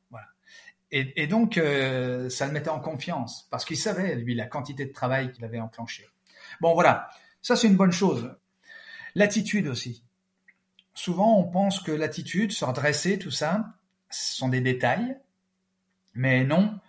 [0.91, 4.93] Et, donc, euh, ça le mettait en confiance, parce qu'il savait, lui, la quantité de
[4.93, 6.07] travail qu'il avait enclenché.
[6.63, 7.11] Bon, voilà,
[7.43, 8.35] ça c'est une bonne chose.
[9.15, 10.03] L'attitude aussi.
[10.95, 13.67] Souvent, on pense que l'attitude, se redresser, tout ça,
[14.09, 15.19] ce sont des détails,
[16.15, 16.81] mais non.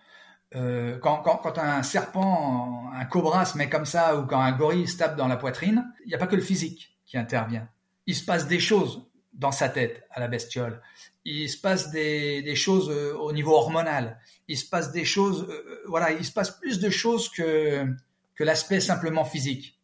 [0.56, 4.52] Euh, quand, quand, quand, un serpent, un cobra se met comme ça, ou quand un
[4.52, 7.68] gorille se tape dans la poitrine, il n'y a pas que le physique qui intervient.
[8.06, 9.09] Il se passe des choses
[9.40, 10.80] dans sa tête à la bestiole
[11.24, 14.18] il se passe des, choses euh, au niveau hormonal.
[14.48, 17.86] Il se passe des choses, euh, euh, voilà, il se passe plus de choses que,
[18.34, 19.78] que l'aspect simplement physique.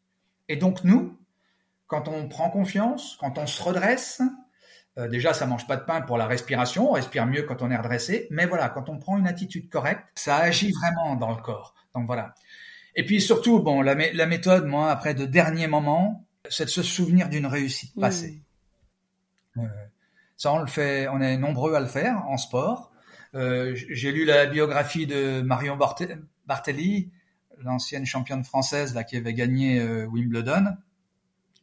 [0.48, 1.18] Et donc nous,
[1.86, 4.22] quand on prend confiance, quand on se redresse,
[4.96, 7.76] déjà ça mange pas de pain pour la respiration, on respire mieux quand on est
[7.76, 11.74] redressé, mais voilà, quand on prend une attitude correcte, ça agit vraiment dans le corps.
[11.94, 12.34] Donc voilà.
[12.94, 16.82] Et puis surtout, bon, la, la méthode, moi, après de derniers moments, c'est de se
[16.82, 18.40] souvenir d'une réussite passée.
[20.36, 22.92] Ça, on le fait, on est nombreux à le faire en sport.
[23.34, 25.76] Euh, j'ai lu la biographie de Marion
[26.46, 27.10] Bartelli,
[27.58, 30.76] l'ancienne championne française là qui avait gagné euh, Wimbledon.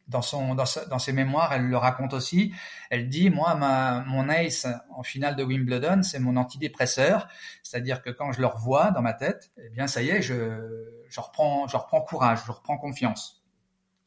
[0.06, 2.52] Dans son dans, dans, ses mémoires, elle le raconte aussi.
[2.90, 7.26] Elle dit moi ma mon ace en finale de Wimbledon, c'est mon antidépresseur,
[7.62, 10.84] c'est-à-dire que quand je le revois dans ma tête, eh bien ça y est, je
[11.08, 13.42] je reprends je reprends courage, je reprends confiance.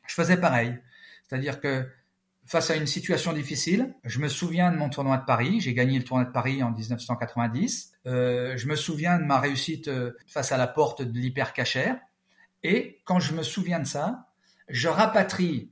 [0.05, 0.77] Je faisais pareil,
[1.27, 1.89] c'est-à-dire que
[2.47, 3.93] face à une situation difficile.
[4.05, 5.59] Je me souviens de mon tournoi de Paris.
[5.59, 7.91] J'ai gagné le tournoi de Paris en 1990.
[8.05, 11.99] Euh, je me souviens de ma réussite euh, face à la porte de l'hypercachère.
[12.63, 14.29] Et quand je me souviens de ça,
[14.69, 15.71] je rapatrie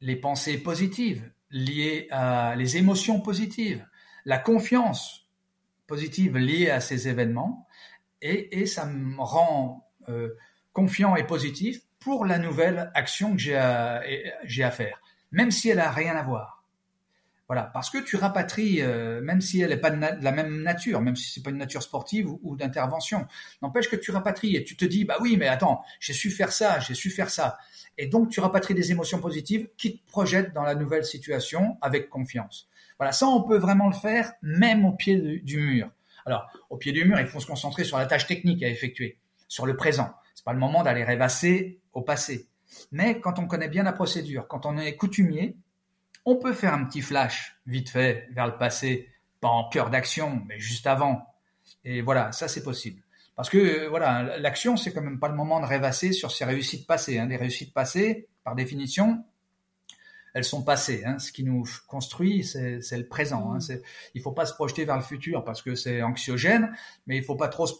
[0.00, 3.86] les pensées positives liées à les émotions positives,
[4.24, 5.28] la confiance
[5.86, 7.66] positive liée à ces événements,
[8.22, 10.36] et, ça me rend euh,
[10.72, 15.00] confiant et positif pour la nouvelle action que j'ai à faire
[15.32, 16.60] même si elle a rien à voir.
[17.50, 21.00] Voilà, parce que tu rapatries, euh, même si elle n'est pas de, la même nature,
[21.00, 23.26] même si c'est pas une nature sportive ou, d'intervention,
[23.60, 26.52] n'empêche que tu rapatries et tu te dis, bah oui, mais attends, j'ai su faire
[26.52, 27.58] ça, j'ai su faire ça.
[27.98, 32.08] Et donc tu rapatries des émotions positives qui te projettent dans la nouvelle situation avec
[32.08, 32.68] confiance.
[32.98, 35.90] Voilà, ça on peut vraiment le faire même au pied du mur.
[36.26, 39.18] Alors, au pied du mur, il faut se concentrer sur la tâche technique à effectuer,
[39.48, 40.14] sur le présent.
[40.36, 42.49] C'est pas le moment d'aller rêvasser au passé.
[42.92, 45.56] Mais quand on connaît bien la procédure, quand on est coutumier,
[46.24, 49.08] on peut faire un petit flash vite fait vers le passé,
[49.40, 51.26] pas en cœur d'action, mais juste avant.
[51.84, 53.02] Et voilà, ça c'est possible.
[53.36, 56.86] Parce que voilà, l'action c'est quand même pas le moment de rêvasser sur ses réussites
[56.86, 57.18] passées.
[57.18, 57.26] Hein.
[57.26, 59.24] Les réussites passées, par définition,
[60.34, 61.02] elles sont passées.
[61.04, 61.18] Hein.
[61.18, 63.52] Ce qui nous construit, c'est le présent.
[63.52, 63.58] Hein.
[63.58, 63.78] Mmh.
[64.14, 66.72] Il faut pas se projeter vers le futur parce que c'est anxiogène,
[67.06, 67.74] mais il faut pas trop se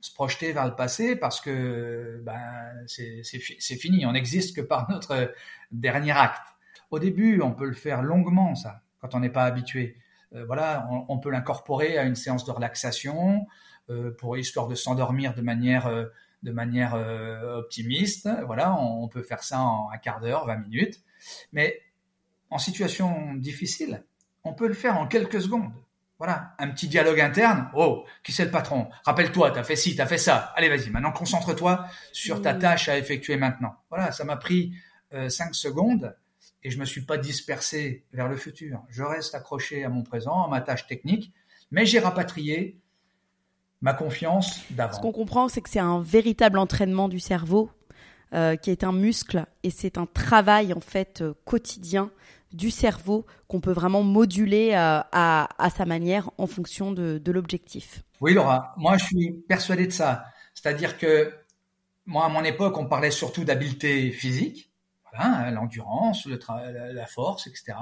[0.00, 5.32] se projeter vers le passé parce que ben, c'est fini, on n'existe que par notre
[5.70, 6.46] dernier acte.
[6.90, 9.96] Au début, on peut le faire longuement, ça, quand on n'est pas habitué.
[10.34, 13.46] Euh, voilà, on, peut l'incorporer à une séance de relaxation
[13.90, 16.06] euh, pour histoire de s'endormir de manière euh,
[16.42, 18.28] de manière optimiste.
[18.46, 21.02] Voilà, on, peut faire ça en un quart d'heure, 20 minutes.
[21.52, 21.80] Mais
[22.48, 24.04] en situation difficile,
[24.44, 25.72] on peut le faire en quelques secondes.
[26.18, 27.70] Voilà, un petit dialogue interne.
[27.74, 28.88] Oh, qui c'est le patron?
[29.04, 30.52] Rappelle-toi, t'as fait ci, t'as fait ça.
[30.56, 32.58] Allez, vas-y, maintenant concentre-toi sur ta mmh.
[32.58, 33.76] tâche à effectuer maintenant.
[33.88, 34.74] Voilà, ça m'a pris
[35.14, 36.16] euh, cinq secondes
[36.64, 38.82] et je me suis pas dispersé vers le futur.
[38.88, 41.32] Je reste accroché à mon présent, à ma tâche technique,
[41.70, 42.80] mais j'ai rapatrié
[43.80, 44.94] ma confiance d'avant.
[44.94, 47.70] Ce qu'on comprend, c'est que c'est un véritable entraînement du cerveau,
[48.34, 52.10] euh, qui est un muscle, et c'est un travail en fait euh, quotidien
[52.52, 58.02] du cerveau qu'on peut vraiment moduler euh, à, sa manière en fonction de, l'objectif.
[58.20, 60.24] Oui, Laura, moi je suis persuadé de ça.
[60.54, 61.32] C'est-à-dire que
[62.06, 64.67] moi, à mon époque, on parlait surtout d'habileté physique,
[65.18, 67.78] voilà, l'endurance, la force, etc.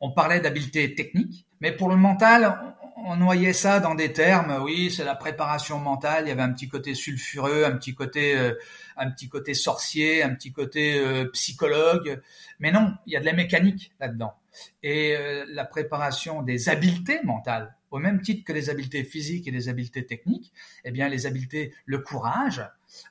[0.00, 4.62] On parlait d'habileté technique, mais pour le mental, on noyait ça dans des termes.
[4.62, 6.24] Oui, c'est la préparation mentale.
[6.24, 8.54] Il y avait un petit côté sulfureux, un petit côté, euh,
[8.96, 12.20] un petit côté sorcier, un petit côté euh, psychologue.
[12.58, 14.34] Mais non, il y a de la mécanique là-dedans.
[14.82, 19.50] Et euh, la préparation des habiletés mentales, au même titre que les habiletés physiques et
[19.50, 20.52] les habiletés techniques,
[20.84, 22.62] eh bien, les habiletés, le courage,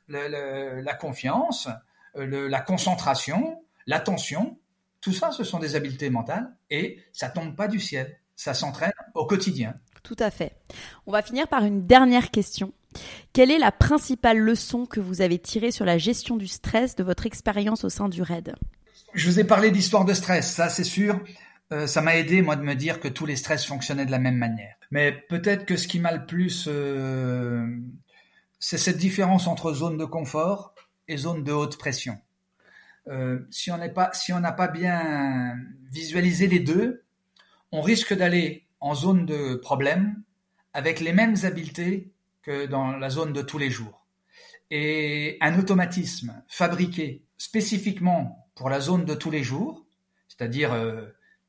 [0.07, 1.67] la confiance,
[2.15, 4.57] la concentration, l'attention,
[5.01, 8.93] tout ça, ce sont des habiletés mentales et ça tombe pas du ciel ça s'entraîne
[9.15, 9.73] au quotidien.
[10.01, 10.55] Tout à fait.
[11.05, 12.71] On va finir par une dernière question.
[13.33, 17.03] Quelle est la principale leçon que vous avez tirée sur la gestion du stress de
[17.03, 18.55] votre expérience au sein du RAID?
[19.13, 21.19] Je vous ai parlé d'histoire de stress, ça c'est sûr.
[21.73, 24.19] Euh, ça m'a aidé moi de me dire que tous les stress fonctionnaient de la
[24.19, 24.75] même manière.
[24.89, 27.67] Mais peut-être que ce qui m'a le plus, euh,
[28.57, 30.73] c'est cette différence entre zone de confort
[31.09, 32.17] et zone de haute pression.
[33.07, 35.57] Euh, si on n'a pas bien
[35.91, 37.03] visualisé les deux,
[37.71, 40.23] on risque d'aller en zone de problème
[40.73, 44.05] avec les mêmes habiletés que dans la zone de tous les jours.
[44.71, 49.85] Et un automatisme fabriqué spécifiquement pour la zone de tous les jours,
[50.27, 51.07] c'est-à-dire euh,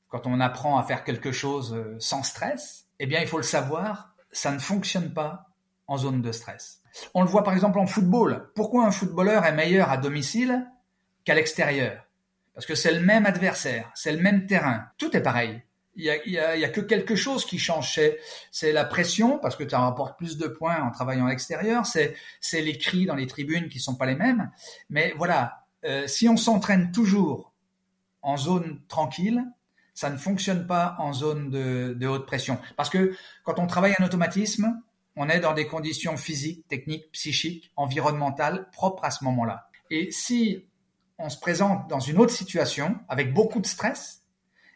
[0.09, 3.43] quand on apprend à faire quelque chose euh, sans stress, eh bien il faut le
[3.43, 5.51] savoir, ça ne fonctionne pas
[5.87, 6.80] en zone de stress.
[7.15, 8.51] On le voit par exemple en football.
[8.55, 10.67] Pourquoi un footballeur est meilleur à domicile
[11.25, 12.07] qu'à l'extérieur?
[12.55, 15.63] Parce que c'est le même adversaire, c'est le même terrain, tout est pareil
[15.97, 18.01] il y a, que quelque chose qui change.
[18.51, 21.85] C'est la pression, parce que tu rapportes plus de points en travaillant à l'extérieur.
[21.87, 22.15] C'est
[22.53, 24.51] les cris dans les tribunes qui sont pas les mêmes.
[24.89, 27.53] Mais voilà, euh, si on s'entraîne toujours
[28.23, 29.45] en zone tranquille,
[29.95, 32.59] ça ne fonctionne pas en zone de, de, haute pression.
[32.77, 34.81] Parce que quand on travaille un automatisme,
[35.23, 39.69] on est dans des conditions physiques, techniques, psychiques, environnementales propres à ce moment-là.
[39.91, 40.67] Et si
[41.19, 44.23] on se présente dans une autre situation avec beaucoup de stress,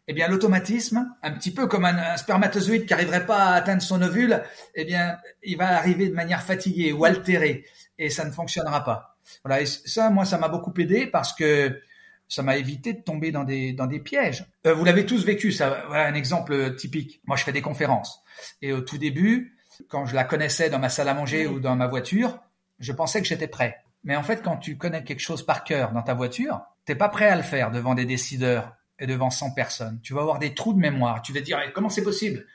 [0.06, 4.02] eh bien l'automatisme, un petit peu comme un, spermatozoïde qui n'arriverait pas à atteindre son
[4.02, 4.42] ovule,
[4.74, 7.64] eh bien il va arriver de manière fatiguée ou altérée
[7.98, 9.16] et ça ne fonctionnera pas.
[9.46, 11.80] Voilà, et ça, moi, ça m'a beaucoup aidé parce que
[12.28, 14.44] ça m'a évité de tomber dans des dans des pièges.
[14.66, 15.86] Euh, vous l'avez tous vécu, ça.
[15.90, 17.22] Un exemple typique.
[17.24, 18.22] Moi, je fais des conférences
[18.60, 19.53] et au tout début,
[19.88, 22.38] quand je la connaissais dans ma salle à manger ou dans ma voiture,
[22.78, 23.84] je pensais que j'étais prêt.
[24.02, 27.08] Mais en fait, quand tu connais quelque chose par cœur dans ta voiture, t'es pas
[27.08, 30.00] prêt à le faire devant des décideurs et devant 100 personnes.
[30.02, 31.22] Tu vas avoir des trous de mémoire.
[31.22, 32.46] Tu vas te dire, comment c'est possible?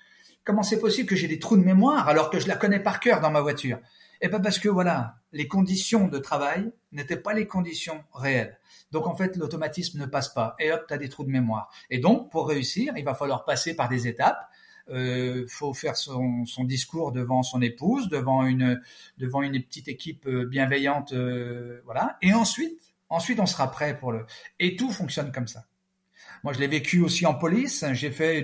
[0.43, 2.99] Comment c'est possible que j'ai des trous de mémoire alors que je la connais par
[2.99, 3.79] cœur dans ma voiture?
[4.21, 8.59] Eh bien parce que voilà, les conditions de travail n'étaient pas les conditions réelles.
[8.91, 10.55] Donc en fait, l'automatisme ne passe pas.
[10.59, 11.69] Et hop, tu as des trous de mémoire.
[11.89, 14.39] Et donc, pour réussir, il va falloir passer par des étapes.
[14.91, 18.81] Euh, faut faire son, discours devant son épouse, devant une,
[19.17, 22.17] petite équipe euh, bienveillante, euh, voilà.
[22.21, 24.25] Et ensuite, ensuite, on sera prêt pour le.
[24.59, 25.65] Et tout fonctionne comme ça.
[26.43, 27.85] Moi, je l'ai vécu aussi en police.
[27.93, 28.43] J'ai fait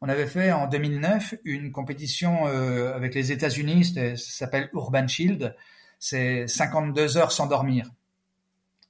[0.00, 5.56] on avait fait en 2009 une compétition euh, avec les États-Unis, ça s'appelle Urban Shield.
[5.98, 7.90] C'est 52 heures sans dormir.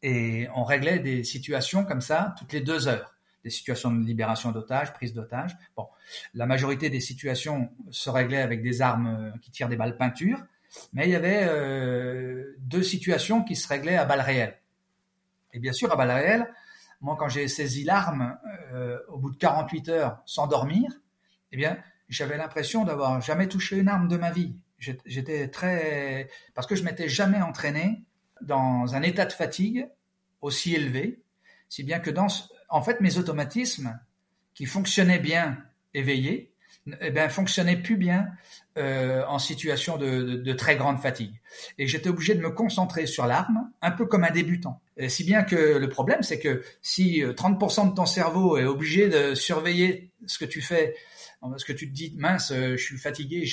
[0.03, 3.15] Et on réglait des situations comme ça toutes les deux heures.
[3.47, 5.57] Des situations de libération d'otages, prise d'otages.
[5.77, 5.87] Bon,
[6.35, 10.45] la majorité des situations se réglaient avec des armes euh, qui tirent des balles peinture,
[10.93, 14.59] mais il y avait euh, deux situations qui se réglaient à balles réelles.
[15.53, 16.53] Et bien sûr, à balles réelles,
[17.01, 18.37] moi, quand j'ai saisi l'arme
[18.73, 20.90] euh, au bout de 48 heures sans dormir,
[21.53, 21.79] eh bien,
[22.09, 24.57] j'avais l'impression d'avoir jamais touché une arme de ma vie.
[24.81, 28.03] J'étais très parce que je m'étais jamais entraîné
[28.40, 29.88] dans un état de fatigue
[30.40, 31.23] aussi élevé,
[31.69, 32.27] si bien que dans
[32.69, 33.98] en fait mes automatismes
[34.54, 35.58] qui fonctionnaient bien
[35.94, 36.52] éveillés,
[37.00, 38.29] eh ben fonctionnaient plus bien
[38.79, 41.40] euh, en situation de, de, très grande fatigue.
[41.79, 44.81] Et j'étais obligé de me concentrer sur l'arme, un peu comme un débutant.
[44.96, 48.64] Et si bien que le problème, c'est que si 30% euh, de ton cerveau est
[48.64, 50.94] obligé de surveiller ce que tu fais
[51.41, 53.45] parce que tu te dis mince, je suis fatigué,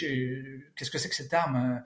[0.75, 1.83] qu'est-ce que c'est que cette arme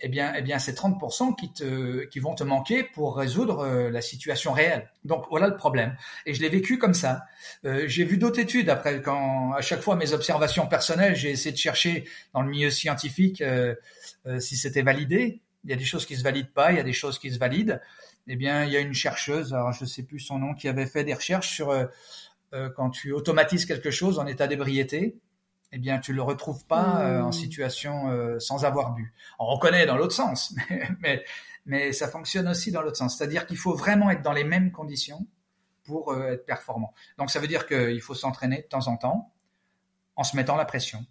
[0.00, 4.00] Eh bien, eh bien, c'est 30% qui te, qui vont te manquer pour résoudre la
[4.00, 4.90] situation réelle.
[5.04, 5.96] Donc voilà le problème.
[6.26, 7.24] Et je l'ai vécu comme ça.
[7.64, 11.58] j'ai vu d'autres études après, quand à chaque fois mes observations personnelles, j'ai essayé de
[11.58, 13.42] chercher dans le milieu scientifique
[14.38, 15.42] si c'était validé.
[15.64, 17.30] Il y a des choses qui se valident pas, il y a des choses qui
[17.30, 17.80] se valident
[18.28, 20.86] eh bien, il y a une chercheuse, alors je sais plus son nom, qui avait
[20.86, 21.86] fait des recherches sur euh,
[22.54, 25.16] euh, quand tu automatises quelque chose en état d'ébriété,
[25.72, 27.32] eh bien, tu le retrouves pas euh, en mmh.
[27.32, 29.14] situation sans avoir bu.
[29.38, 30.54] On reconnaît dans l'autre sens,
[31.00, 31.24] mais,
[31.66, 33.16] mais, ça fonctionne aussi dans l'autre sens.
[33.16, 35.26] C'est-à-dire qu'il faut vraiment être dans les mêmes conditions
[35.84, 36.94] pour être performant.
[37.18, 39.32] Donc, ça veut dire qu'il faut s'entraîner de temps en temps
[40.14, 41.04] en se mettant la pression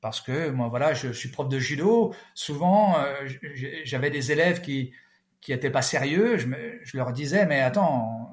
[0.00, 2.96] parce que moi voilà je suis prof de judo souvent
[3.84, 4.92] j'avais des élèves qui
[5.44, 6.48] qui n'étaient pas sérieux, je,
[6.82, 8.23] je, leur disais, mais attends,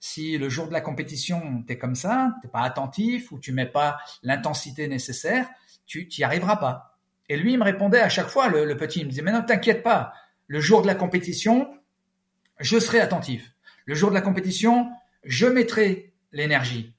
[0.00, 3.52] si le jour de la compétition, tu es comme ça, tu pas attentif ou tu
[3.52, 5.48] mets pas l'intensité nécessaire,
[5.86, 6.98] tu n'y arriveras pas.
[7.28, 9.42] Et lui, il me répondait à chaque fois, le, petit, il me disait, mais non,
[9.42, 10.14] t'inquiète pas,
[10.46, 11.70] le jour de la compétition,
[12.58, 13.52] je serai attentif.
[13.84, 14.90] Le jour de la compétition,
[15.22, 16.94] je mettrai l'énergie.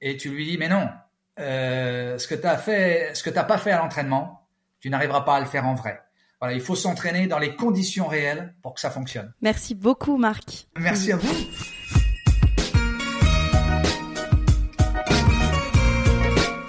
[0.00, 0.88] Et tu lui dis, mais non,
[1.40, 4.46] euh, ce que tu as fait, ce que t'as pas fait à l'entraînement,
[4.80, 6.02] tu n'arriveras pas à le faire en vrai.
[6.40, 9.32] Voilà, il faut s'entraîner dans les conditions réelles pour que ça fonctionne.
[9.42, 10.68] Merci beaucoup, Marc.
[10.76, 11.34] Merci à vous.